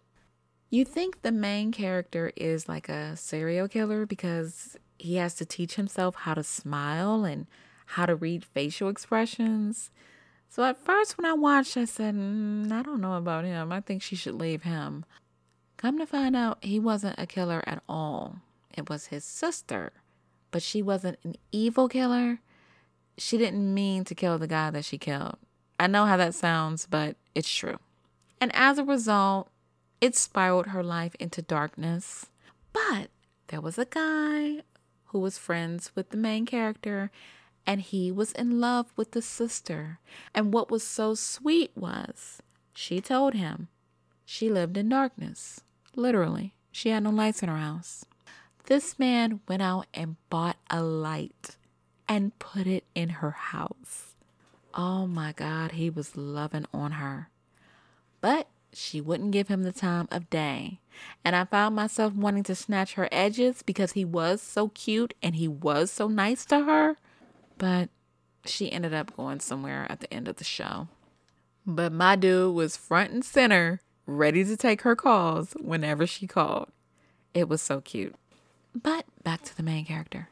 You 0.70 0.84
think 0.84 1.22
the 1.22 1.32
main 1.32 1.70
character 1.70 2.32
is 2.36 2.68
like 2.68 2.88
a 2.88 3.16
serial 3.16 3.68
killer 3.68 4.06
because 4.06 4.76
he 4.98 5.16
has 5.16 5.34
to 5.34 5.44
teach 5.44 5.74
himself 5.74 6.14
how 6.14 6.34
to 6.34 6.42
smile 6.42 7.24
and 7.24 7.46
how 7.86 8.06
to 8.06 8.14
read 8.14 8.44
facial 8.44 8.88
expressions. 8.88 9.90
So 10.48 10.64
at 10.64 10.78
first, 10.78 11.18
when 11.18 11.26
I 11.26 11.34
watched, 11.34 11.76
I 11.76 11.84
said, 11.84 12.14
mm, 12.14 12.70
I 12.72 12.82
don't 12.82 13.00
know 13.00 13.14
about 13.14 13.44
him. 13.44 13.72
I 13.72 13.80
think 13.80 14.02
she 14.02 14.16
should 14.16 14.34
leave 14.34 14.62
him. 14.62 15.04
Come 15.76 15.98
to 15.98 16.06
find 16.06 16.36
out, 16.36 16.58
he 16.62 16.78
wasn't 16.78 17.18
a 17.18 17.26
killer 17.26 17.62
at 17.66 17.82
all. 17.88 18.36
It 18.76 18.88
was 18.88 19.06
his 19.06 19.24
sister, 19.24 19.92
but 20.50 20.62
she 20.62 20.80
wasn't 20.80 21.18
an 21.24 21.34
evil 21.50 21.88
killer. 21.88 22.40
She 23.18 23.38
didn't 23.38 23.72
mean 23.72 24.04
to 24.04 24.14
kill 24.14 24.38
the 24.38 24.46
guy 24.46 24.70
that 24.70 24.84
she 24.84 24.98
killed. 24.98 25.36
I 25.78 25.86
know 25.86 26.06
how 26.06 26.16
that 26.16 26.34
sounds, 26.34 26.86
but 26.86 27.16
it's 27.34 27.52
true. 27.52 27.78
And 28.40 28.54
as 28.54 28.78
a 28.78 28.84
result, 28.84 29.48
it 30.00 30.16
spiraled 30.16 30.68
her 30.68 30.82
life 30.82 31.14
into 31.20 31.42
darkness. 31.42 32.26
But 32.72 33.10
there 33.48 33.60
was 33.60 33.78
a 33.78 33.84
guy 33.84 34.62
who 35.06 35.18
was 35.18 35.38
friends 35.38 35.92
with 35.94 36.10
the 36.10 36.16
main 36.16 36.46
character, 36.46 37.10
and 37.66 37.80
he 37.80 38.10
was 38.10 38.32
in 38.32 38.60
love 38.60 38.92
with 38.96 39.12
the 39.12 39.22
sister. 39.22 39.98
And 40.34 40.52
what 40.52 40.70
was 40.70 40.82
so 40.82 41.14
sweet 41.14 41.70
was 41.76 42.42
she 42.74 43.00
told 43.00 43.34
him 43.34 43.68
she 44.24 44.48
lived 44.48 44.76
in 44.76 44.88
darkness. 44.88 45.60
Literally, 45.94 46.54
she 46.70 46.88
had 46.88 47.02
no 47.02 47.10
lights 47.10 47.42
in 47.42 47.48
her 47.48 47.58
house. 47.58 48.04
This 48.64 48.98
man 48.98 49.40
went 49.46 49.62
out 49.62 49.86
and 49.92 50.16
bought 50.30 50.56
a 50.70 50.82
light 50.82 51.56
and 52.08 52.38
put 52.38 52.66
it 52.66 52.84
in 52.94 53.08
her 53.08 53.30
house. 53.30 54.14
Oh 54.74 55.06
my 55.06 55.32
God, 55.32 55.72
he 55.72 55.90
was 55.90 56.16
loving 56.16 56.66
on 56.72 56.92
her. 56.92 57.28
But 58.20 58.48
she 58.72 59.00
wouldn't 59.00 59.32
give 59.32 59.48
him 59.48 59.62
the 59.62 59.72
time 59.72 60.08
of 60.10 60.30
day. 60.30 60.80
And 61.24 61.36
I 61.36 61.44
found 61.44 61.76
myself 61.76 62.14
wanting 62.14 62.42
to 62.44 62.54
snatch 62.54 62.94
her 62.94 63.08
edges 63.12 63.62
because 63.62 63.92
he 63.92 64.04
was 64.04 64.40
so 64.40 64.68
cute 64.68 65.14
and 65.22 65.36
he 65.36 65.48
was 65.48 65.90
so 65.90 66.08
nice 66.08 66.44
to 66.46 66.64
her. 66.64 66.96
But 67.58 67.90
she 68.44 68.72
ended 68.72 68.94
up 68.94 69.16
going 69.16 69.40
somewhere 69.40 69.86
at 69.90 70.00
the 70.00 70.12
end 70.12 70.28
of 70.28 70.36
the 70.36 70.44
show. 70.44 70.88
But 71.66 71.92
my 71.92 72.16
dude 72.16 72.54
was 72.54 72.76
front 72.76 73.12
and 73.12 73.24
center, 73.24 73.80
ready 74.06 74.44
to 74.44 74.56
take 74.56 74.82
her 74.82 74.96
calls 74.96 75.54
whenever 75.60 76.06
she 76.06 76.26
called. 76.26 76.68
It 77.34 77.48
was 77.48 77.62
so 77.62 77.80
cute. 77.80 78.14
But 78.74 79.04
back 79.22 79.42
to 79.42 79.56
the 79.56 79.62
main 79.62 79.84
character. 79.84 80.28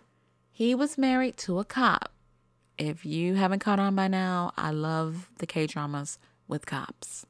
He 0.61 0.75
was 0.75 0.99
married 0.99 1.39
to 1.39 1.59
a 1.59 1.65
cop. 1.65 2.13
If 2.77 3.07
you 3.07 3.37
haven't 3.37 3.61
caught 3.61 3.79
on 3.79 3.95
by 3.95 4.09
now, 4.09 4.53
I 4.59 4.73
love 4.73 5.31
the 5.39 5.47
K 5.47 5.67
dramas 5.67 6.19
with 6.49 6.67
cops. 6.67 7.25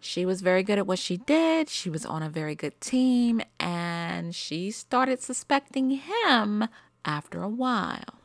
She 0.00 0.26
was 0.26 0.42
very 0.42 0.62
good 0.62 0.76
at 0.76 0.86
what 0.86 0.98
she 0.98 1.16
did. 1.16 1.70
She 1.70 1.88
was 1.88 2.04
on 2.04 2.22
a 2.22 2.28
very 2.28 2.54
good 2.54 2.78
team, 2.78 3.40
and 3.58 4.34
she 4.34 4.70
started 4.70 5.22
suspecting 5.22 5.92
him 5.92 6.68
after 7.06 7.42
a 7.42 7.48
while. 7.48 8.20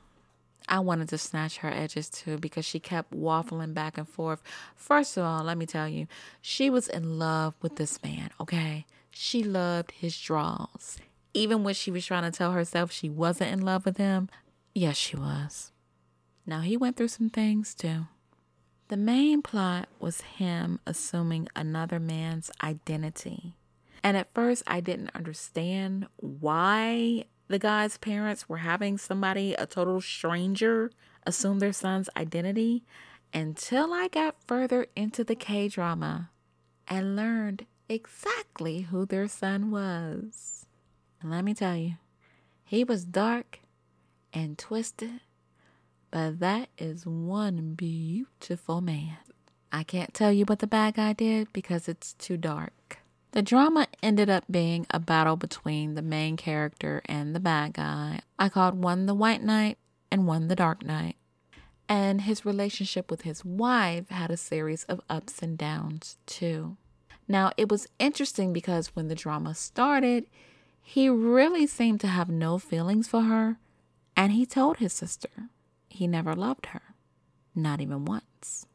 I 0.67 0.79
wanted 0.79 1.07
to 1.07 1.17
snatch 1.17 1.59
her 1.59 1.71
edges 1.71 2.09
too 2.09 2.37
because 2.37 2.65
she 2.65 2.81
kept 2.81 3.13
waffling 3.13 3.73
back 3.73 3.97
and 3.97 4.09
forth. 4.09 4.43
First 4.75 5.15
of 5.15 5.23
all, 5.23 5.45
let 5.45 5.57
me 5.57 5.65
tell 5.65 5.87
you, 5.87 6.05
she 6.41 6.69
was 6.69 6.89
in 6.89 7.17
love 7.17 7.53
with 7.61 7.77
this 7.77 8.03
man, 8.03 8.31
okay? 8.41 8.87
She 9.09 9.41
loved 9.41 9.91
his 9.91 10.19
draws. 10.19 10.97
Even 11.33 11.63
when 11.63 11.73
she 11.73 11.91
was 11.91 12.05
trying 12.05 12.23
to 12.23 12.37
tell 12.37 12.51
herself 12.51 12.91
she 12.91 13.09
wasn't 13.09 13.51
in 13.51 13.61
love 13.61 13.85
with 13.85 13.97
him, 13.97 14.29
yes, 14.75 14.97
she 14.97 15.15
was. 15.15 15.71
Now, 16.45 16.61
he 16.61 16.77
went 16.77 16.95
through 16.97 17.07
some 17.07 17.29
things 17.29 17.73
too. 17.73 18.07
The 18.89 18.97
main 18.97 19.41
plot 19.41 19.87
was 19.99 20.21
him 20.21 20.79
assuming 20.85 21.47
another 21.55 21.99
man's 21.99 22.51
identity. 22.61 23.55
And 24.03 24.17
at 24.17 24.33
first, 24.33 24.63
I 24.67 24.81
didn't 24.81 25.15
understand 25.15 26.07
why 26.17 27.25
the 27.47 27.59
guy's 27.59 27.97
parents 27.97 28.49
were 28.49 28.57
having 28.57 28.97
somebody, 28.97 29.53
a 29.53 29.65
total 29.65 30.01
stranger, 30.01 30.91
assume 31.25 31.59
their 31.59 31.73
son's 31.73 32.09
identity 32.17 32.83
until 33.33 33.93
I 33.93 34.09
got 34.09 34.35
further 34.45 34.87
into 34.95 35.23
the 35.23 35.35
K 35.35 35.69
drama 35.69 36.29
and 36.87 37.15
learned 37.15 37.65
exactly 37.87 38.81
who 38.81 39.05
their 39.05 39.27
son 39.27 39.71
was. 39.71 40.62
And 41.23 41.31
let 41.31 41.45
me 41.45 41.53
tell 41.53 41.77
you, 41.77 41.93
he 42.65 42.83
was 42.83 43.05
dark 43.05 43.59
and 44.33 44.57
twisted, 44.57 45.21
but 46.11 46.39
that 46.39 46.67
is 46.77 47.05
one 47.05 47.75
beautiful 47.75 48.81
man. 48.81 49.17
I 49.71 49.83
can't 49.83 50.13
tell 50.13 50.33
you 50.33 50.43
what 50.45 50.59
the 50.59 50.67
bad 50.67 50.95
guy 50.95 51.13
did 51.13 51.51
because 51.53 51.87
it's 51.87 52.13
too 52.13 52.35
dark. 52.35 52.99
The 53.31 53.41
drama 53.41 53.87
ended 54.03 54.29
up 54.29 54.43
being 54.51 54.85
a 54.91 54.99
battle 54.99 55.37
between 55.37 55.95
the 55.95 56.01
main 56.01 56.35
character 56.35 57.01
and 57.05 57.33
the 57.33 57.39
bad 57.39 57.73
guy. 57.73 58.19
I 58.37 58.49
called 58.49 58.83
one 58.83 59.05
the 59.05 59.15
White 59.15 59.41
Knight 59.41 59.77
and 60.11 60.27
one 60.27 60.49
the 60.49 60.55
Dark 60.55 60.85
Knight. 60.85 61.15
And 61.87 62.21
his 62.21 62.45
relationship 62.45 63.09
with 63.09 63.21
his 63.21 63.45
wife 63.45 64.09
had 64.09 64.29
a 64.29 64.37
series 64.37 64.83
of 64.83 65.01
ups 65.09 65.41
and 65.41 65.57
downs 65.57 66.17
too. 66.25 66.75
Now, 67.27 67.51
it 67.55 67.69
was 67.69 67.87
interesting 67.97 68.51
because 68.51 68.95
when 68.95 69.07
the 69.07 69.15
drama 69.15 69.55
started, 69.55 70.25
he 70.83 71.09
really 71.09 71.65
seemed 71.65 72.01
to 72.01 72.07
have 72.07 72.29
no 72.29 72.59
feelings 72.59 73.07
for 73.07 73.21
her, 73.21 73.57
and 74.15 74.33
he 74.33 74.45
told 74.45 74.77
his 74.77 74.93
sister 74.93 75.49
he 75.87 76.05
never 76.05 76.35
loved 76.35 76.67
her, 76.67 76.81
not 77.55 77.81
even 77.81 78.05
once. 78.05 78.67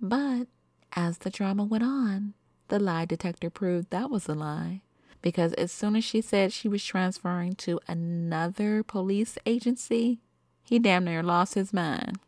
But 0.00 0.48
as 0.92 1.18
the 1.18 1.30
drama 1.30 1.64
went 1.64 1.84
on, 1.84 2.34
the 2.68 2.78
lie 2.78 3.04
detector 3.04 3.50
proved 3.50 3.90
that 3.90 4.10
was 4.10 4.28
a 4.28 4.34
lie. 4.34 4.82
Because 5.22 5.54
as 5.54 5.72
soon 5.72 5.96
as 5.96 6.04
she 6.04 6.20
said 6.20 6.52
she 6.52 6.68
was 6.68 6.84
transferring 6.84 7.54
to 7.54 7.80
another 7.88 8.82
police 8.82 9.38
agency, 9.46 10.18
he 10.64 10.78
damn 10.78 11.04
near 11.04 11.22
lost 11.22 11.54
his 11.54 11.72
mind. 11.72 12.18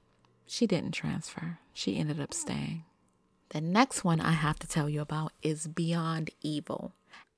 She 0.47 0.67
didn't 0.67 0.93
transfer, 0.93 1.59
she 1.75 1.99
ended 1.99 2.21
up 2.21 2.33
staying. 2.33 2.85
The 3.51 3.61
next 3.61 4.03
one 4.05 4.21
I 4.21 4.33
have 4.33 4.59
to 4.61 4.67
tell 4.67 4.89
you 4.89 5.01
about 5.01 5.33
is 5.43 5.67
Beyond 5.67 6.31
Evil. 6.41 6.93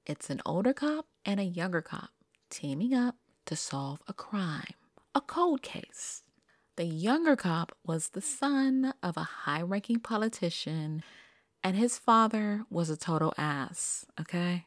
It's 0.09 0.31
an 0.31 0.41
older 0.47 0.73
cop 0.73 1.05
and 1.27 1.39
a 1.39 1.45
younger 1.45 1.83
cop 1.83 2.09
teaming 2.49 2.95
up 2.95 3.17
to 3.45 3.55
solve 3.55 4.01
a 4.09 4.15
crime, 4.15 4.73
a 5.15 5.21
cold 5.21 5.61
case. 5.61 6.23
The 6.77 6.87
younger 6.87 7.37
cop 7.37 7.77
was 7.85 8.09
the 8.09 8.23
son 8.23 8.95
of 9.03 9.19
a 9.19 9.45
high 9.45 9.61
ranking 9.61 10.01
politician 10.01 11.03
and 11.63 11.77
his 11.77 11.99
father 11.99 12.65
was 12.71 12.89
a 12.89 12.97
total 12.97 13.35
ass, 13.37 14.07
okay? 14.19 14.65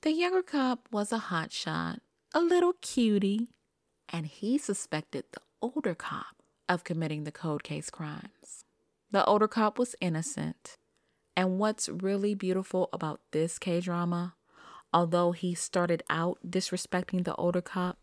The 0.00 0.12
younger 0.12 0.42
cop 0.42 0.88
was 0.90 1.12
a 1.12 1.18
hotshot, 1.18 1.98
a 2.32 2.40
little 2.40 2.72
cutie, 2.80 3.50
and 4.08 4.26
he 4.26 4.56
suspected 4.56 5.24
the 5.32 5.42
older 5.60 5.94
cop 5.94 6.42
of 6.66 6.82
committing 6.82 7.24
the 7.24 7.30
cold 7.30 7.62
case 7.62 7.90
crimes. 7.90 8.64
The 9.10 9.22
older 9.26 9.48
cop 9.48 9.78
was 9.78 9.94
innocent. 10.00 10.78
And 11.36 11.58
what's 11.58 11.90
really 11.90 12.34
beautiful 12.34 12.88
about 12.92 13.20
this 13.32 13.58
K 13.58 13.80
drama, 13.80 14.34
although 14.92 15.32
he 15.32 15.54
started 15.54 16.02
out 16.10 16.38
disrespecting 16.46 17.24
the 17.24 17.34
older 17.36 17.60
cop, 17.60 17.98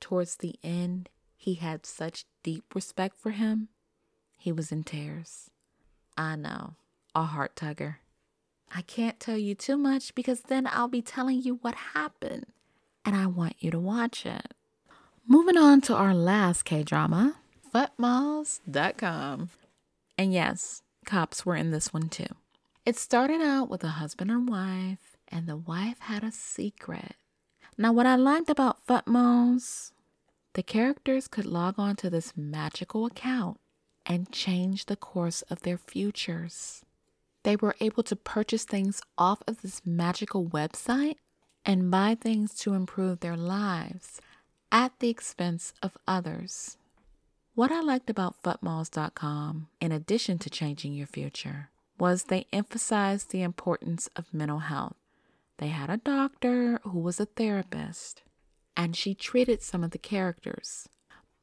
towards 0.00 0.36
the 0.36 0.56
end, 0.62 1.08
he 1.36 1.54
had 1.54 1.86
such 1.86 2.24
deep 2.42 2.74
respect 2.74 3.16
for 3.16 3.30
him, 3.30 3.68
he 4.38 4.52
was 4.52 4.72
in 4.72 4.84
tears. 4.84 5.50
I 6.16 6.36
know, 6.36 6.74
a 7.14 7.24
heart 7.24 7.54
tugger. 7.56 7.96
I 8.74 8.82
can't 8.82 9.18
tell 9.18 9.38
you 9.38 9.54
too 9.54 9.76
much 9.76 10.14
because 10.14 10.42
then 10.42 10.68
I'll 10.70 10.88
be 10.88 11.02
telling 11.02 11.42
you 11.42 11.58
what 11.62 11.74
happened, 11.94 12.46
and 13.04 13.16
I 13.16 13.26
want 13.26 13.56
you 13.60 13.70
to 13.70 13.78
watch 13.78 14.26
it. 14.26 14.54
Moving 15.26 15.56
on 15.56 15.80
to 15.82 15.94
our 15.94 16.14
last 16.14 16.64
K 16.64 16.82
drama, 16.82 17.36
Futmalls.com. 17.74 19.50
And 20.16 20.32
yes, 20.32 20.82
cops 21.04 21.44
were 21.44 21.56
in 21.56 21.70
this 21.70 21.92
one 21.92 22.08
too. 22.08 22.34
It 22.84 22.96
started 22.96 23.40
out 23.42 23.68
with 23.68 23.84
a 23.84 23.88
husband 23.88 24.30
and 24.30 24.48
wife, 24.48 25.17
and 25.30 25.46
the 25.46 25.56
wife 25.56 25.98
had 26.00 26.24
a 26.24 26.32
secret. 26.32 27.14
Now, 27.76 27.92
what 27.92 28.06
I 28.06 28.16
liked 28.16 28.50
about 28.50 28.84
Futmalls, 28.86 29.92
the 30.54 30.62
characters 30.62 31.28
could 31.28 31.46
log 31.46 31.74
on 31.78 31.96
to 31.96 32.10
this 32.10 32.36
magical 32.36 33.06
account 33.06 33.60
and 34.04 34.32
change 34.32 34.86
the 34.86 34.96
course 34.96 35.42
of 35.42 35.62
their 35.62 35.78
futures. 35.78 36.82
They 37.44 37.56
were 37.56 37.76
able 37.80 38.02
to 38.04 38.16
purchase 38.16 38.64
things 38.64 39.00
off 39.16 39.42
of 39.46 39.62
this 39.62 39.82
magical 39.86 40.46
website 40.46 41.16
and 41.64 41.90
buy 41.90 42.16
things 42.20 42.54
to 42.56 42.74
improve 42.74 43.20
their 43.20 43.36
lives 43.36 44.20
at 44.72 44.98
the 44.98 45.08
expense 45.08 45.72
of 45.82 45.96
others. 46.06 46.76
What 47.54 47.72
I 47.72 47.80
liked 47.80 48.10
about 48.10 48.42
futmalls.com, 48.42 49.68
in 49.80 49.92
addition 49.92 50.38
to 50.38 50.50
changing 50.50 50.94
your 50.94 51.06
future, 51.06 51.70
was 51.98 52.24
they 52.24 52.46
emphasized 52.52 53.30
the 53.30 53.42
importance 53.42 54.08
of 54.14 54.32
mental 54.32 54.60
health. 54.60 54.97
They 55.58 55.68
had 55.68 55.90
a 55.90 55.96
doctor 55.98 56.80
who 56.84 57.00
was 57.00 57.20
a 57.20 57.26
therapist, 57.26 58.22
and 58.76 58.94
she 58.94 59.14
treated 59.14 59.62
some 59.62 59.82
of 59.84 59.90
the 59.90 59.98
characters. 59.98 60.88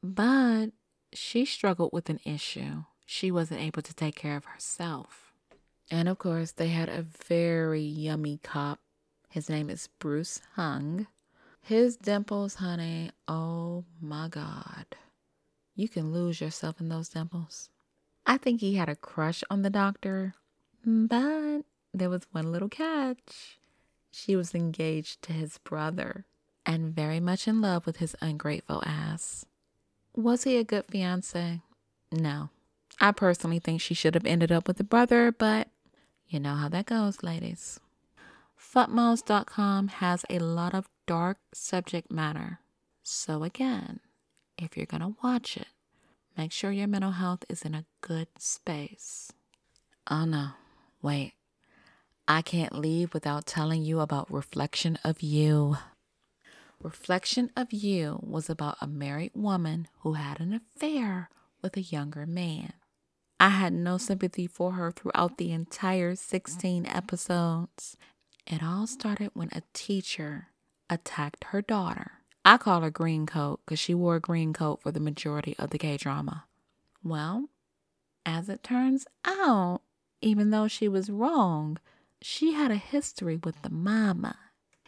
But 0.02 0.68
she 1.14 1.46
struggled 1.46 1.92
with 1.92 2.10
an 2.10 2.20
issue. 2.26 2.84
She 3.06 3.30
wasn't 3.30 3.62
able 3.62 3.82
to 3.82 3.94
take 3.94 4.16
care 4.16 4.38
of 4.38 4.46
herself. 4.46 5.34
And 5.92 6.10
of 6.10 6.18
course, 6.18 6.52
they 6.52 6.70
had 6.70 6.90
a 6.90 7.04
very 7.04 7.82
yummy 7.82 8.40
cop. 8.42 8.80
His 9.30 9.50
name 9.50 9.70
is 9.70 9.90
Bruce 10.00 10.42
Hung. 10.56 11.08
His 11.62 11.98
dimples, 11.98 12.56
honey, 12.56 13.12
oh 13.28 13.84
my 14.02 14.28
God. 14.30 14.86
You 15.76 15.90
can 15.90 16.14
lose 16.14 16.40
yourself 16.40 16.80
in 16.80 16.90
those 16.90 17.10
dimples. 17.10 17.70
I 18.26 18.38
think 18.38 18.62
he 18.62 18.76
had 18.76 18.88
a 18.88 18.96
crush 18.96 19.44
on 19.50 19.62
the 19.62 19.70
doctor, 19.70 20.36
but 20.86 21.64
there 21.94 22.10
was 22.10 22.26
one 22.32 22.52
little 22.52 22.70
catch. 22.70 23.60
She 24.18 24.38
was 24.38 24.56
engaged 24.56 25.24
to 25.24 25.34
his 25.34 25.58
brother 25.58 26.26
and 26.66 26.96
very 26.96 27.20
much 27.20 27.50
in 27.50 27.60
love 27.60 27.86
with 27.86 27.98
his 27.98 28.16
ungrateful 28.22 28.82
ass. 28.86 29.46
Was 30.16 30.46
he 30.46 30.56
a 30.56 30.64
good 30.64 30.86
fiance? 30.86 31.60
No. 32.14 32.48
I 33.02 33.12
personally 33.12 33.60
think 33.60 33.82
she 33.82 33.94
should 33.94 34.14
have 34.14 34.26
ended 34.26 34.54
up 34.54 34.70
with 34.70 34.78
the 34.78 34.86
brother, 34.86 35.34
but 35.34 35.68
you 36.30 36.40
know 36.40 36.56
how 36.56 36.70
that 36.70 36.86
goes, 36.86 37.24
ladies. 37.24 37.82
Futmalls.com 38.58 39.90
has 39.90 40.24
a 40.30 40.40
lot 40.40 40.74
of 40.74 40.88
dark 41.06 41.40
subject 41.54 42.10
matter. 42.10 42.60
So, 43.04 43.44
again, 43.44 44.00
if 44.58 44.78
you're 44.78 44.86
going 44.86 45.02
to 45.02 45.18
watch 45.22 45.58
it, 45.58 45.68
make 46.38 46.54
sure 46.54 46.72
your 46.72 46.88
mental 46.88 47.12
health 47.12 47.44
is 47.50 47.64
in 47.64 47.76
a 47.76 47.86
good 48.00 48.30
space. 48.40 49.34
Oh 50.10 50.24
no, 50.24 50.52
wait. 51.02 51.34
I 52.28 52.42
can't 52.42 52.78
leave 52.78 53.14
without 53.14 53.46
telling 53.46 53.84
you 53.84 54.00
about 54.00 54.32
Reflection 54.32 54.98
of 55.04 55.22
You. 55.22 55.78
Reflection 56.82 57.52
of 57.56 57.72
You 57.72 58.20
was 58.24 58.50
about 58.50 58.78
a 58.82 58.88
married 58.88 59.34
woman 59.36 59.88
who 60.00 60.14
had 60.14 60.40
an 60.40 60.54
affair 60.54 61.30
with 61.62 61.78
a 61.78 61.82
younger 61.82 62.26
man. 62.26 62.74
I 63.40 63.50
had 63.50 63.74
no 63.74 63.98
sympathy 63.98 64.48
for 64.48 64.72
her 64.72 64.92
throughout 64.92 65.38
the 65.38 65.52
entire 65.52 66.16
16 66.16 66.88
episodes. 66.88 67.96
It 68.48 68.64
all 68.64 68.88
started 68.88 69.32
when 69.34 69.50
a 69.52 69.62
teacher 69.74 70.48
attacked 70.90 71.46
her 71.46 71.62
daughter. 71.62 72.14
I 72.44 72.58
call 72.58 72.82
her 72.82 72.90
Green 72.90 73.26
Coat 73.26 73.60
because 73.66 73.80
she 73.80 73.94
wore 73.94 74.16
a 74.16 74.22
green 74.22 74.54
coat 74.54 74.82
for 74.82 74.92
the 74.92 75.00
majority 75.00 75.56
of 75.60 75.72
the 75.72 75.78
K 75.78 75.98
drama. 75.98 76.46
Well, 77.04 77.50
as 78.26 78.50
it 78.50 78.64
turns 78.64 79.06
out, 79.26 79.82
even 80.22 80.50
though 80.50 80.68
she 80.68 80.88
was 80.88 81.10
wrong, 81.10 81.78
she 82.26 82.54
had 82.54 82.72
a 82.72 82.76
history 82.76 83.38
with 83.44 83.62
the 83.62 83.70
mama. 83.70 84.36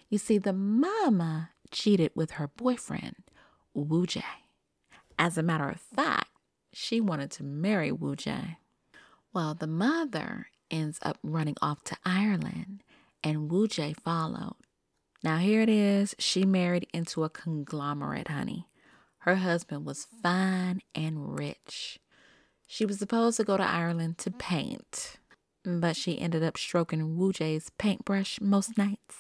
You 0.10 0.18
see, 0.18 0.40
the 0.40 0.54
mama 0.54 1.52
cheated 1.70 2.12
with 2.16 2.32
her 2.32 2.48
boyfriend, 2.48 3.18
Woo 3.76 4.08
Jae. 4.08 4.24
As 5.20 5.38
a 5.38 5.44
matter 5.44 5.70
of 5.70 5.80
fact, 5.80 6.32
she 6.74 7.00
wanted 7.00 7.30
to 7.32 7.44
marry 7.44 7.92
Woo 7.92 8.16
Jae. 8.16 8.58
Well, 9.34 9.54
the 9.54 9.68
mother 9.68 10.48
ends 10.72 10.98
up 11.04 11.20
running 11.22 11.58
off 11.62 11.84
to 11.84 11.98
Ireland, 12.04 12.82
and 13.24 13.52
Woo 13.52 13.68
Jae 13.68 13.96
followed. 13.96 14.56
Now, 15.24 15.38
here 15.38 15.62
it 15.62 15.70
is. 15.70 16.16
She 16.18 16.44
married 16.44 16.88
into 16.92 17.24
a 17.24 17.30
conglomerate, 17.30 18.30
honey. 18.30 18.68
Her 19.20 19.36
husband 19.36 19.86
was 19.86 20.08
fine 20.24 20.82
and 20.96 21.38
rich. 21.38 22.00
She 22.66 22.84
was 22.84 22.98
supposed 22.98 23.38
to 23.38 23.44
go 23.44 23.58
to 23.58 23.64
Ireland 23.64 24.18
to 24.20 24.32
paint, 24.32 25.18
but 25.68 25.98
she 25.98 26.20
ended 26.20 26.44
up 26.44 26.58
stroking 26.58 27.18
Woo 27.18 27.34
Jae's 27.34 27.70
paintbrush 27.78 28.40
most 28.40 28.78
nights. 28.78 29.18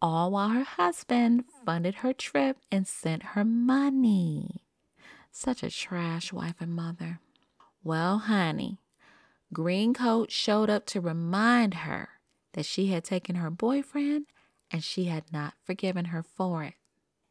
All 0.00 0.30
while 0.30 0.48
her 0.48 0.64
husband 0.64 1.44
funded 1.64 1.96
her 1.96 2.12
trip 2.12 2.56
and 2.72 2.86
sent 2.86 3.22
her 3.34 3.44
money. 3.44 4.64
Such 5.30 5.62
a 5.62 5.70
trash 5.70 6.32
wife 6.32 6.56
and 6.60 6.74
mother. 6.74 7.20
Well, 7.84 8.18
honey, 8.18 8.78
Greencoat 9.52 10.30
showed 10.30 10.70
up 10.70 10.86
to 10.86 11.00
remind 11.00 11.74
her 11.74 12.08
that 12.54 12.66
she 12.66 12.86
had 12.86 13.04
taken 13.04 13.36
her 13.36 13.50
boyfriend 13.50 14.26
and 14.70 14.82
she 14.82 15.04
had 15.04 15.30
not 15.32 15.54
forgiven 15.62 16.06
her 16.06 16.22
for 16.22 16.64
it. 16.64 16.74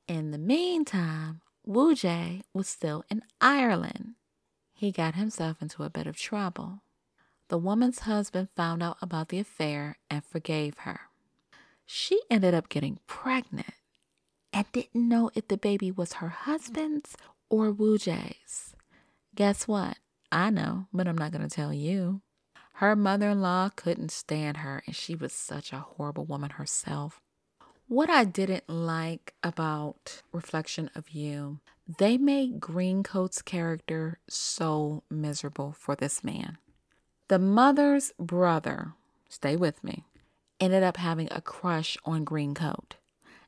In 0.07 0.29
the 0.29 0.37
meantime, 0.37 1.41
Woo 1.65 1.95
Jae 1.95 2.41
was 2.53 2.67
still 2.67 3.03
in 3.09 3.23
Ireland. 3.41 4.15
He 4.71 4.91
got 4.91 5.15
himself 5.15 5.61
into 5.61 5.83
a 5.83 5.89
bit 5.89 6.05
of 6.05 6.15
trouble. 6.15 6.83
The 7.47 7.57
woman's 7.57 7.99
husband 7.99 8.49
found 8.55 8.81
out 8.81 8.97
about 9.01 9.29
the 9.29 9.39
affair 9.39 9.97
and 10.09 10.23
forgave 10.23 10.79
her. 10.79 11.01
She 11.85 12.21
ended 12.29 12.53
up 12.55 12.69
getting 12.69 12.99
pregnant 13.05 13.73
and 14.51 14.65
didn't 14.71 15.07
know 15.07 15.29
if 15.35 15.47
the 15.47 15.57
baby 15.57 15.91
was 15.91 16.13
her 16.13 16.29
husband's 16.29 17.15
or 17.49 17.71
Woo 17.71 17.97
Jae's. 17.97 18.75
Guess 19.35 19.67
what? 19.67 19.97
I 20.31 20.49
know, 20.49 20.87
but 20.91 21.07
I'm 21.07 21.17
not 21.17 21.31
going 21.31 21.47
to 21.47 21.55
tell 21.55 21.71
you. 21.71 22.21
Her 22.73 22.95
mother 22.95 23.29
in 23.29 23.41
law 23.41 23.69
couldn't 23.75 24.11
stand 24.11 24.57
her, 24.57 24.81
and 24.85 24.95
she 24.95 25.15
was 25.15 25.31
such 25.31 25.71
a 25.71 25.79
horrible 25.79 26.25
woman 26.25 26.51
herself. 26.51 27.21
What 27.87 28.09
I 28.09 28.23
didn't 28.23 28.67
like 28.67 29.35
about 29.43 30.23
Reflection 30.33 30.89
of 30.95 31.11
You, 31.11 31.59
they 31.99 32.17
made 32.17 32.59
Greencoat's 32.59 33.41
character 33.43 34.19
so 34.27 35.03
miserable 35.09 35.73
for 35.77 35.95
this 35.95 36.23
man. 36.23 36.57
The 37.27 37.39
mother's 37.39 38.13
brother, 38.19 38.93
stay 39.29 39.55
with 39.55 39.83
me, 39.83 40.03
ended 40.59 40.83
up 40.83 40.97
having 40.97 41.27
a 41.31 41.41
crush 41.41 41.97
on 42.05 42.23
Greencoat. 42.23 42.93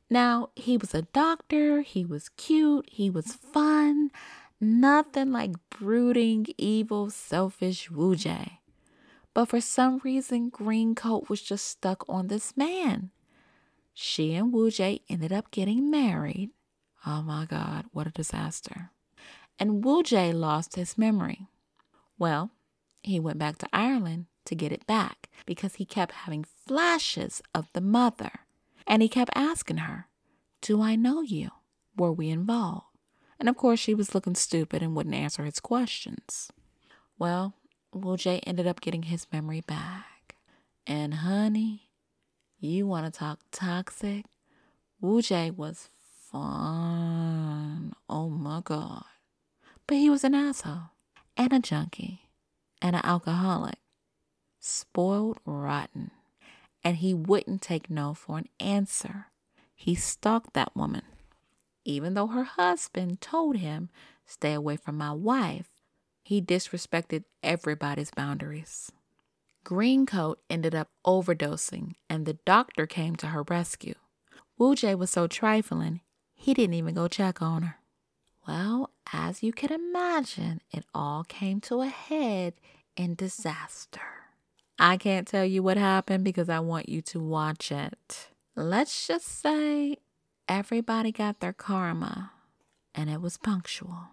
Now, 0.10 0.50
he 0.56 0.78
was 0.78 0.96
a 0.96 1.04
doctor, 1.04 1.82
he 1.82 2.04
was 2.04 2.30
cute, 2.30 2.90
he 2.92 3.12
was 3.12 3.34
fun, 3.34 4.10
nothing 4.60 5.32
like 5.32 5.52
brooding, 5.70 6.48
evil, 6.58 7.12
selfish 7.12 7.92
Woo 7.92 8.16
Jae. 8.16 8.58
But 9.36 9.50
for 9.50 9.62
some 9.62 10.00
reason, 10.04 10.50
Greencoat 10.50 11.30
was 11.30 11.44
just 11.44 11.68
stuck 11.68 12.04
on 12.10 12.28
this 12.28 12.58
man. 12.58 13.12
She 13.94 14.34
and 14.34 14.52
Woo 14.52 14.72
Jae 14.72 15.02
ended 15.08 15.32
up 15.32 15.52
getting 15.52 15.92
married. 15.92 16.50
Oh 17.06 17.22
my 17.22 17.46
God, 17.46 17.86
what 17.92 18.08
a 18.08 18.12
disaster. 18.12 18.90
And 19.60 19.84
Woo 19.84 20.02
Jae 20.02 20.34
lost 20.34 20.76
his 20.76 20.98
memory. 20.98 21.48
Well, 22.18 22.50
he 23.02 23.20
went 23.20 23.40
back 23.40 23.58
to 23.60 23.70
Ireland 23.72 24.26
to 24.46 24.56
get 24.56 24.72
it 24.72 24.88
back 24.88 25.30
because 25.46 25.76
he 25.76 25.86
kept 25.86 26.14
having 26.14 26.44
flashes 26.44 27.42
of 27.54 27.68
the 27.74 27.82
mother. 27.82 28.32
And 28.86 29.02
he 29.02 29.10
kept 29.10 29.32
asking 29.36 29.78
her, 29.78 30.08
Do 30.62 30.82
I 30.82 30.96
know 30.96 31.22
you? 31.22 31.50
Were 31.98 32.12
we 32.12 32.30
involved? 32.30 32.86
And 33.40 33.50
of 33.50 33.58
course, 33.58 33.80
she 33.80 33.94
was 33.94 34.16
looking 34.16 34.36
stupid 34.36 34.82
and 34.82 34.96
wouldn't 34.96 35.16
answer 35.16 35.44
his 35.44 35.60
questions. 35.60 36.52
Well, 37.20 37.54
Woo 37.94 38.18
Jae 38.18 38.40
ended 38.46 38.68
up 38.68 38.82
getting 38.82 39.04
his 39.04 39.28
memory 39.32 39.62
back. 39.62 40.36
And 40.86 41.16
honey, 41.16 41.90
you 42.60 42.88
want 42.88 43.12
to 43.12 43.20
talk 43.20 43.40
toxic? 43.52 44.26
Woo 45.02 45.22
Jae 45.22 45.56
was 45.56 45.90
fun. 46.32 47.94
Oh 48.10 48.30
my 48.30 48.62
God. 48.64 49.04
But 49.86 49.98
he 49.98 50.10
was 50.10 50.24
an 50.24 50.34
asshole 50.36 50.92
and 51.36 51.54
a 51.54 51.60
junkie 51.60 52.27
and 52.82 52.96
an 52.96 53.02
alcoholic. 53.04 53.78
Spoiled 54.60 55.40
rotten. 55.46 56.12
And 56.84 56.98
he 56.98 57.14
wouldn't 57.14 57.62
take 57.62 57.90
no 57.90 58.14
for 58.14 58.38
an 58.38 58.50
answer. 58.60 59.28
He 59.76 59.96
stalked 59.96 60.54
that 60.54 60.76
woman. 60.76 61.04
Even 61.86 62.14
though 62.14 62.28
her 62.28 62.44
husband 62.44 63.22
told 63.22 63.58
him, 63.58 63.90
stay 64.26 64.54
away 64.54 64.76
from 64.76 64.98
my 64.98 65.12
wife, 65.12 65.70
he 66.24 66.42
disrespected 66.42 67.24
everybody's 67.42 68.12
boundaries. 68.12 68.92
Greencoat 69.64 70.36
ended 70.50 70.76
up 70.76 70.90
overdosing, 71.06 71.96
and 72.10 72.26
the 72.26 72.38
doctor 72.46 72.86
came 72.86 73.16
to 73.18 73.28
her 73.28 73.44
rescue. 73.44 73.96
Woo 74.58 74.76
Jae 74.76 74.98
was 74.98 75.12
so 75.12 75.28
trifling, 75.28 76.02
he 76.34 76.54
didn't 76.54 76.76
even 76.76 76.96
go 76.96 77.08
check 77.08 77.42
on 77.42 77.64
her. 77.64 77.76
Well, 78.48 78.92
as 79.14 79.44
you 79.44 79.52
can 79.52 79.72
imagine, 79.72 80.62
it 80.72 80.86
all 80.94 81.24
came 81.24 81.62
to 81.62 81.82
a 81.82 81.88
head 81.88 82.54
in 82.96 83.16
disaster. 83.16 84.02
I 84.80 84.98
can't 84.98 85.28
tell 85.28 85.46
you 85.46 85.64
what 85.64 85.78
happened 85.78 86.24
because 86.24 86.50
I 86.50 86.60
want 86.60 86.90
you 86.90 87.02
to 87.04 87.20
watch 87.20 87.72
it. 87.72 88.30
Let's 88.56 89.08
just 89.08 89.28
say 89.42 89.98
everybody 90.48 91.12
got 91.12 91.40
their 91.40 91.54
karma, 91.54 92.32
and 92.94 93.10
it 93.10 93.22
was 93.22 93.38
punctual. 93.38 94.10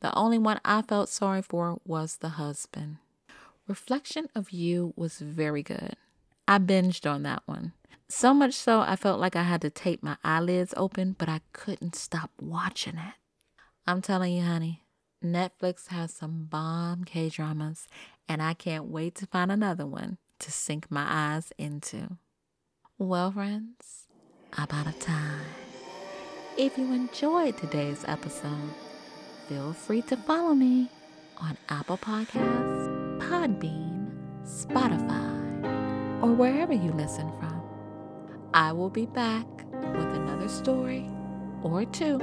The 0.00 0.14
only 0.14 0.38
one 0.38 0.60
I 0.64 0.82
felt 0.82 1.08
sorry 1.08 1.42
for 1.42 1.80
was 1.86 2.16
the 2.16 2.30
husband. 2.30 2.96
Reflection 3.68 4.28
of 4.34 4.50
You 4.50 4.94
was 4.96 5.18
very 5.18 5.62
good. 5.62 5.94
I 6.48 6.58
binged 6.58 7.08
on 7.08 7.22
that 7.22 7.42
one. 7.46 7.72
So 8.08 8.34
much 8.34 8.54
so, 8.54 8.80
I 8.80 8.96
felt 8.96 9.20
like 9.20 9.36
I 9.36 9.44
had 9.44 9.60
to 9.62 9.70
tape 9.70 10.02
my 10.02 10.16
eyelids 10.24 10.74
open, 10.76 11.14
but 11.16 11.28
I 11.28 11.42
couldn't 11.52 11.94
stop 11.94 12.30
watching 12.40 12.96
it. 12.96 13.14
I'm 13.86 14.02
telling 14.02 14.34
you, 14.34 14.42
honey, 14.42 14.84
Netflix 15.24 15.88
has 15.88 16.12
some 16.12 16.46
bomb 16.48 17.04
K 17.04 17.28
dramas, 17.28 17.88
and 18.28 18.42
I 18.42 18.54
can't 18.54 18.86
wait 18.86 19.14
to 19.16 19.26
find 19.26 19.50
another 19.50 19.86
one 19.86 20.18
to 20.40 20.50
sink 20.50 20.90
my 20.90 21.06
eyes 21.08 21.52
into. 21.58 22.16
Well, 22.98 23.32
friends, 23.32 24.06
about 24.56 24.86
a 24.86 24.92
time. 24.98 25.44
If 26.56 26.76
you 26.76 26.92
enjoyed 26.92 27.56
today's 27.56 28.04
episode, 28.06 28.74
feel 29.48 29.72
free 29.72 30.02
to 30.02 30.16
follow 30.16 30.54
me 30.54 30.88
on 31.38 31.56
Apple 31.68 31.98
Podcasts, 31.98 33.18
Podbean, 33.18 34.10
Spotify, 34.44 36.22
or 36.22 36.32
wherever 36.32 36.72
you 36.72 36.92
listen 36.92 37.30
from. 37.38 37.62
I 38.52 38.72
will 38.72 38.90
be 38.90 39.06
back 39.06 39.46
with 39.72 40.14
another 40.14 40.48
story 40.48 41.08
or 41.62 41.84
two. 41.86 42.18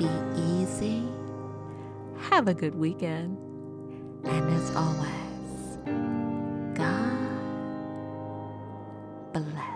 Be 0.00 0.08
easy. 0.34 1.06
Have 2.30 2.48
a 2.48 2.54
good 2.54 2.74
weekend. 2.74 3.36
And 4.24 4.50
as 4.54 4.74
always, 4.74 5.76
God 6.74 7.18
bless. 9.34 9.69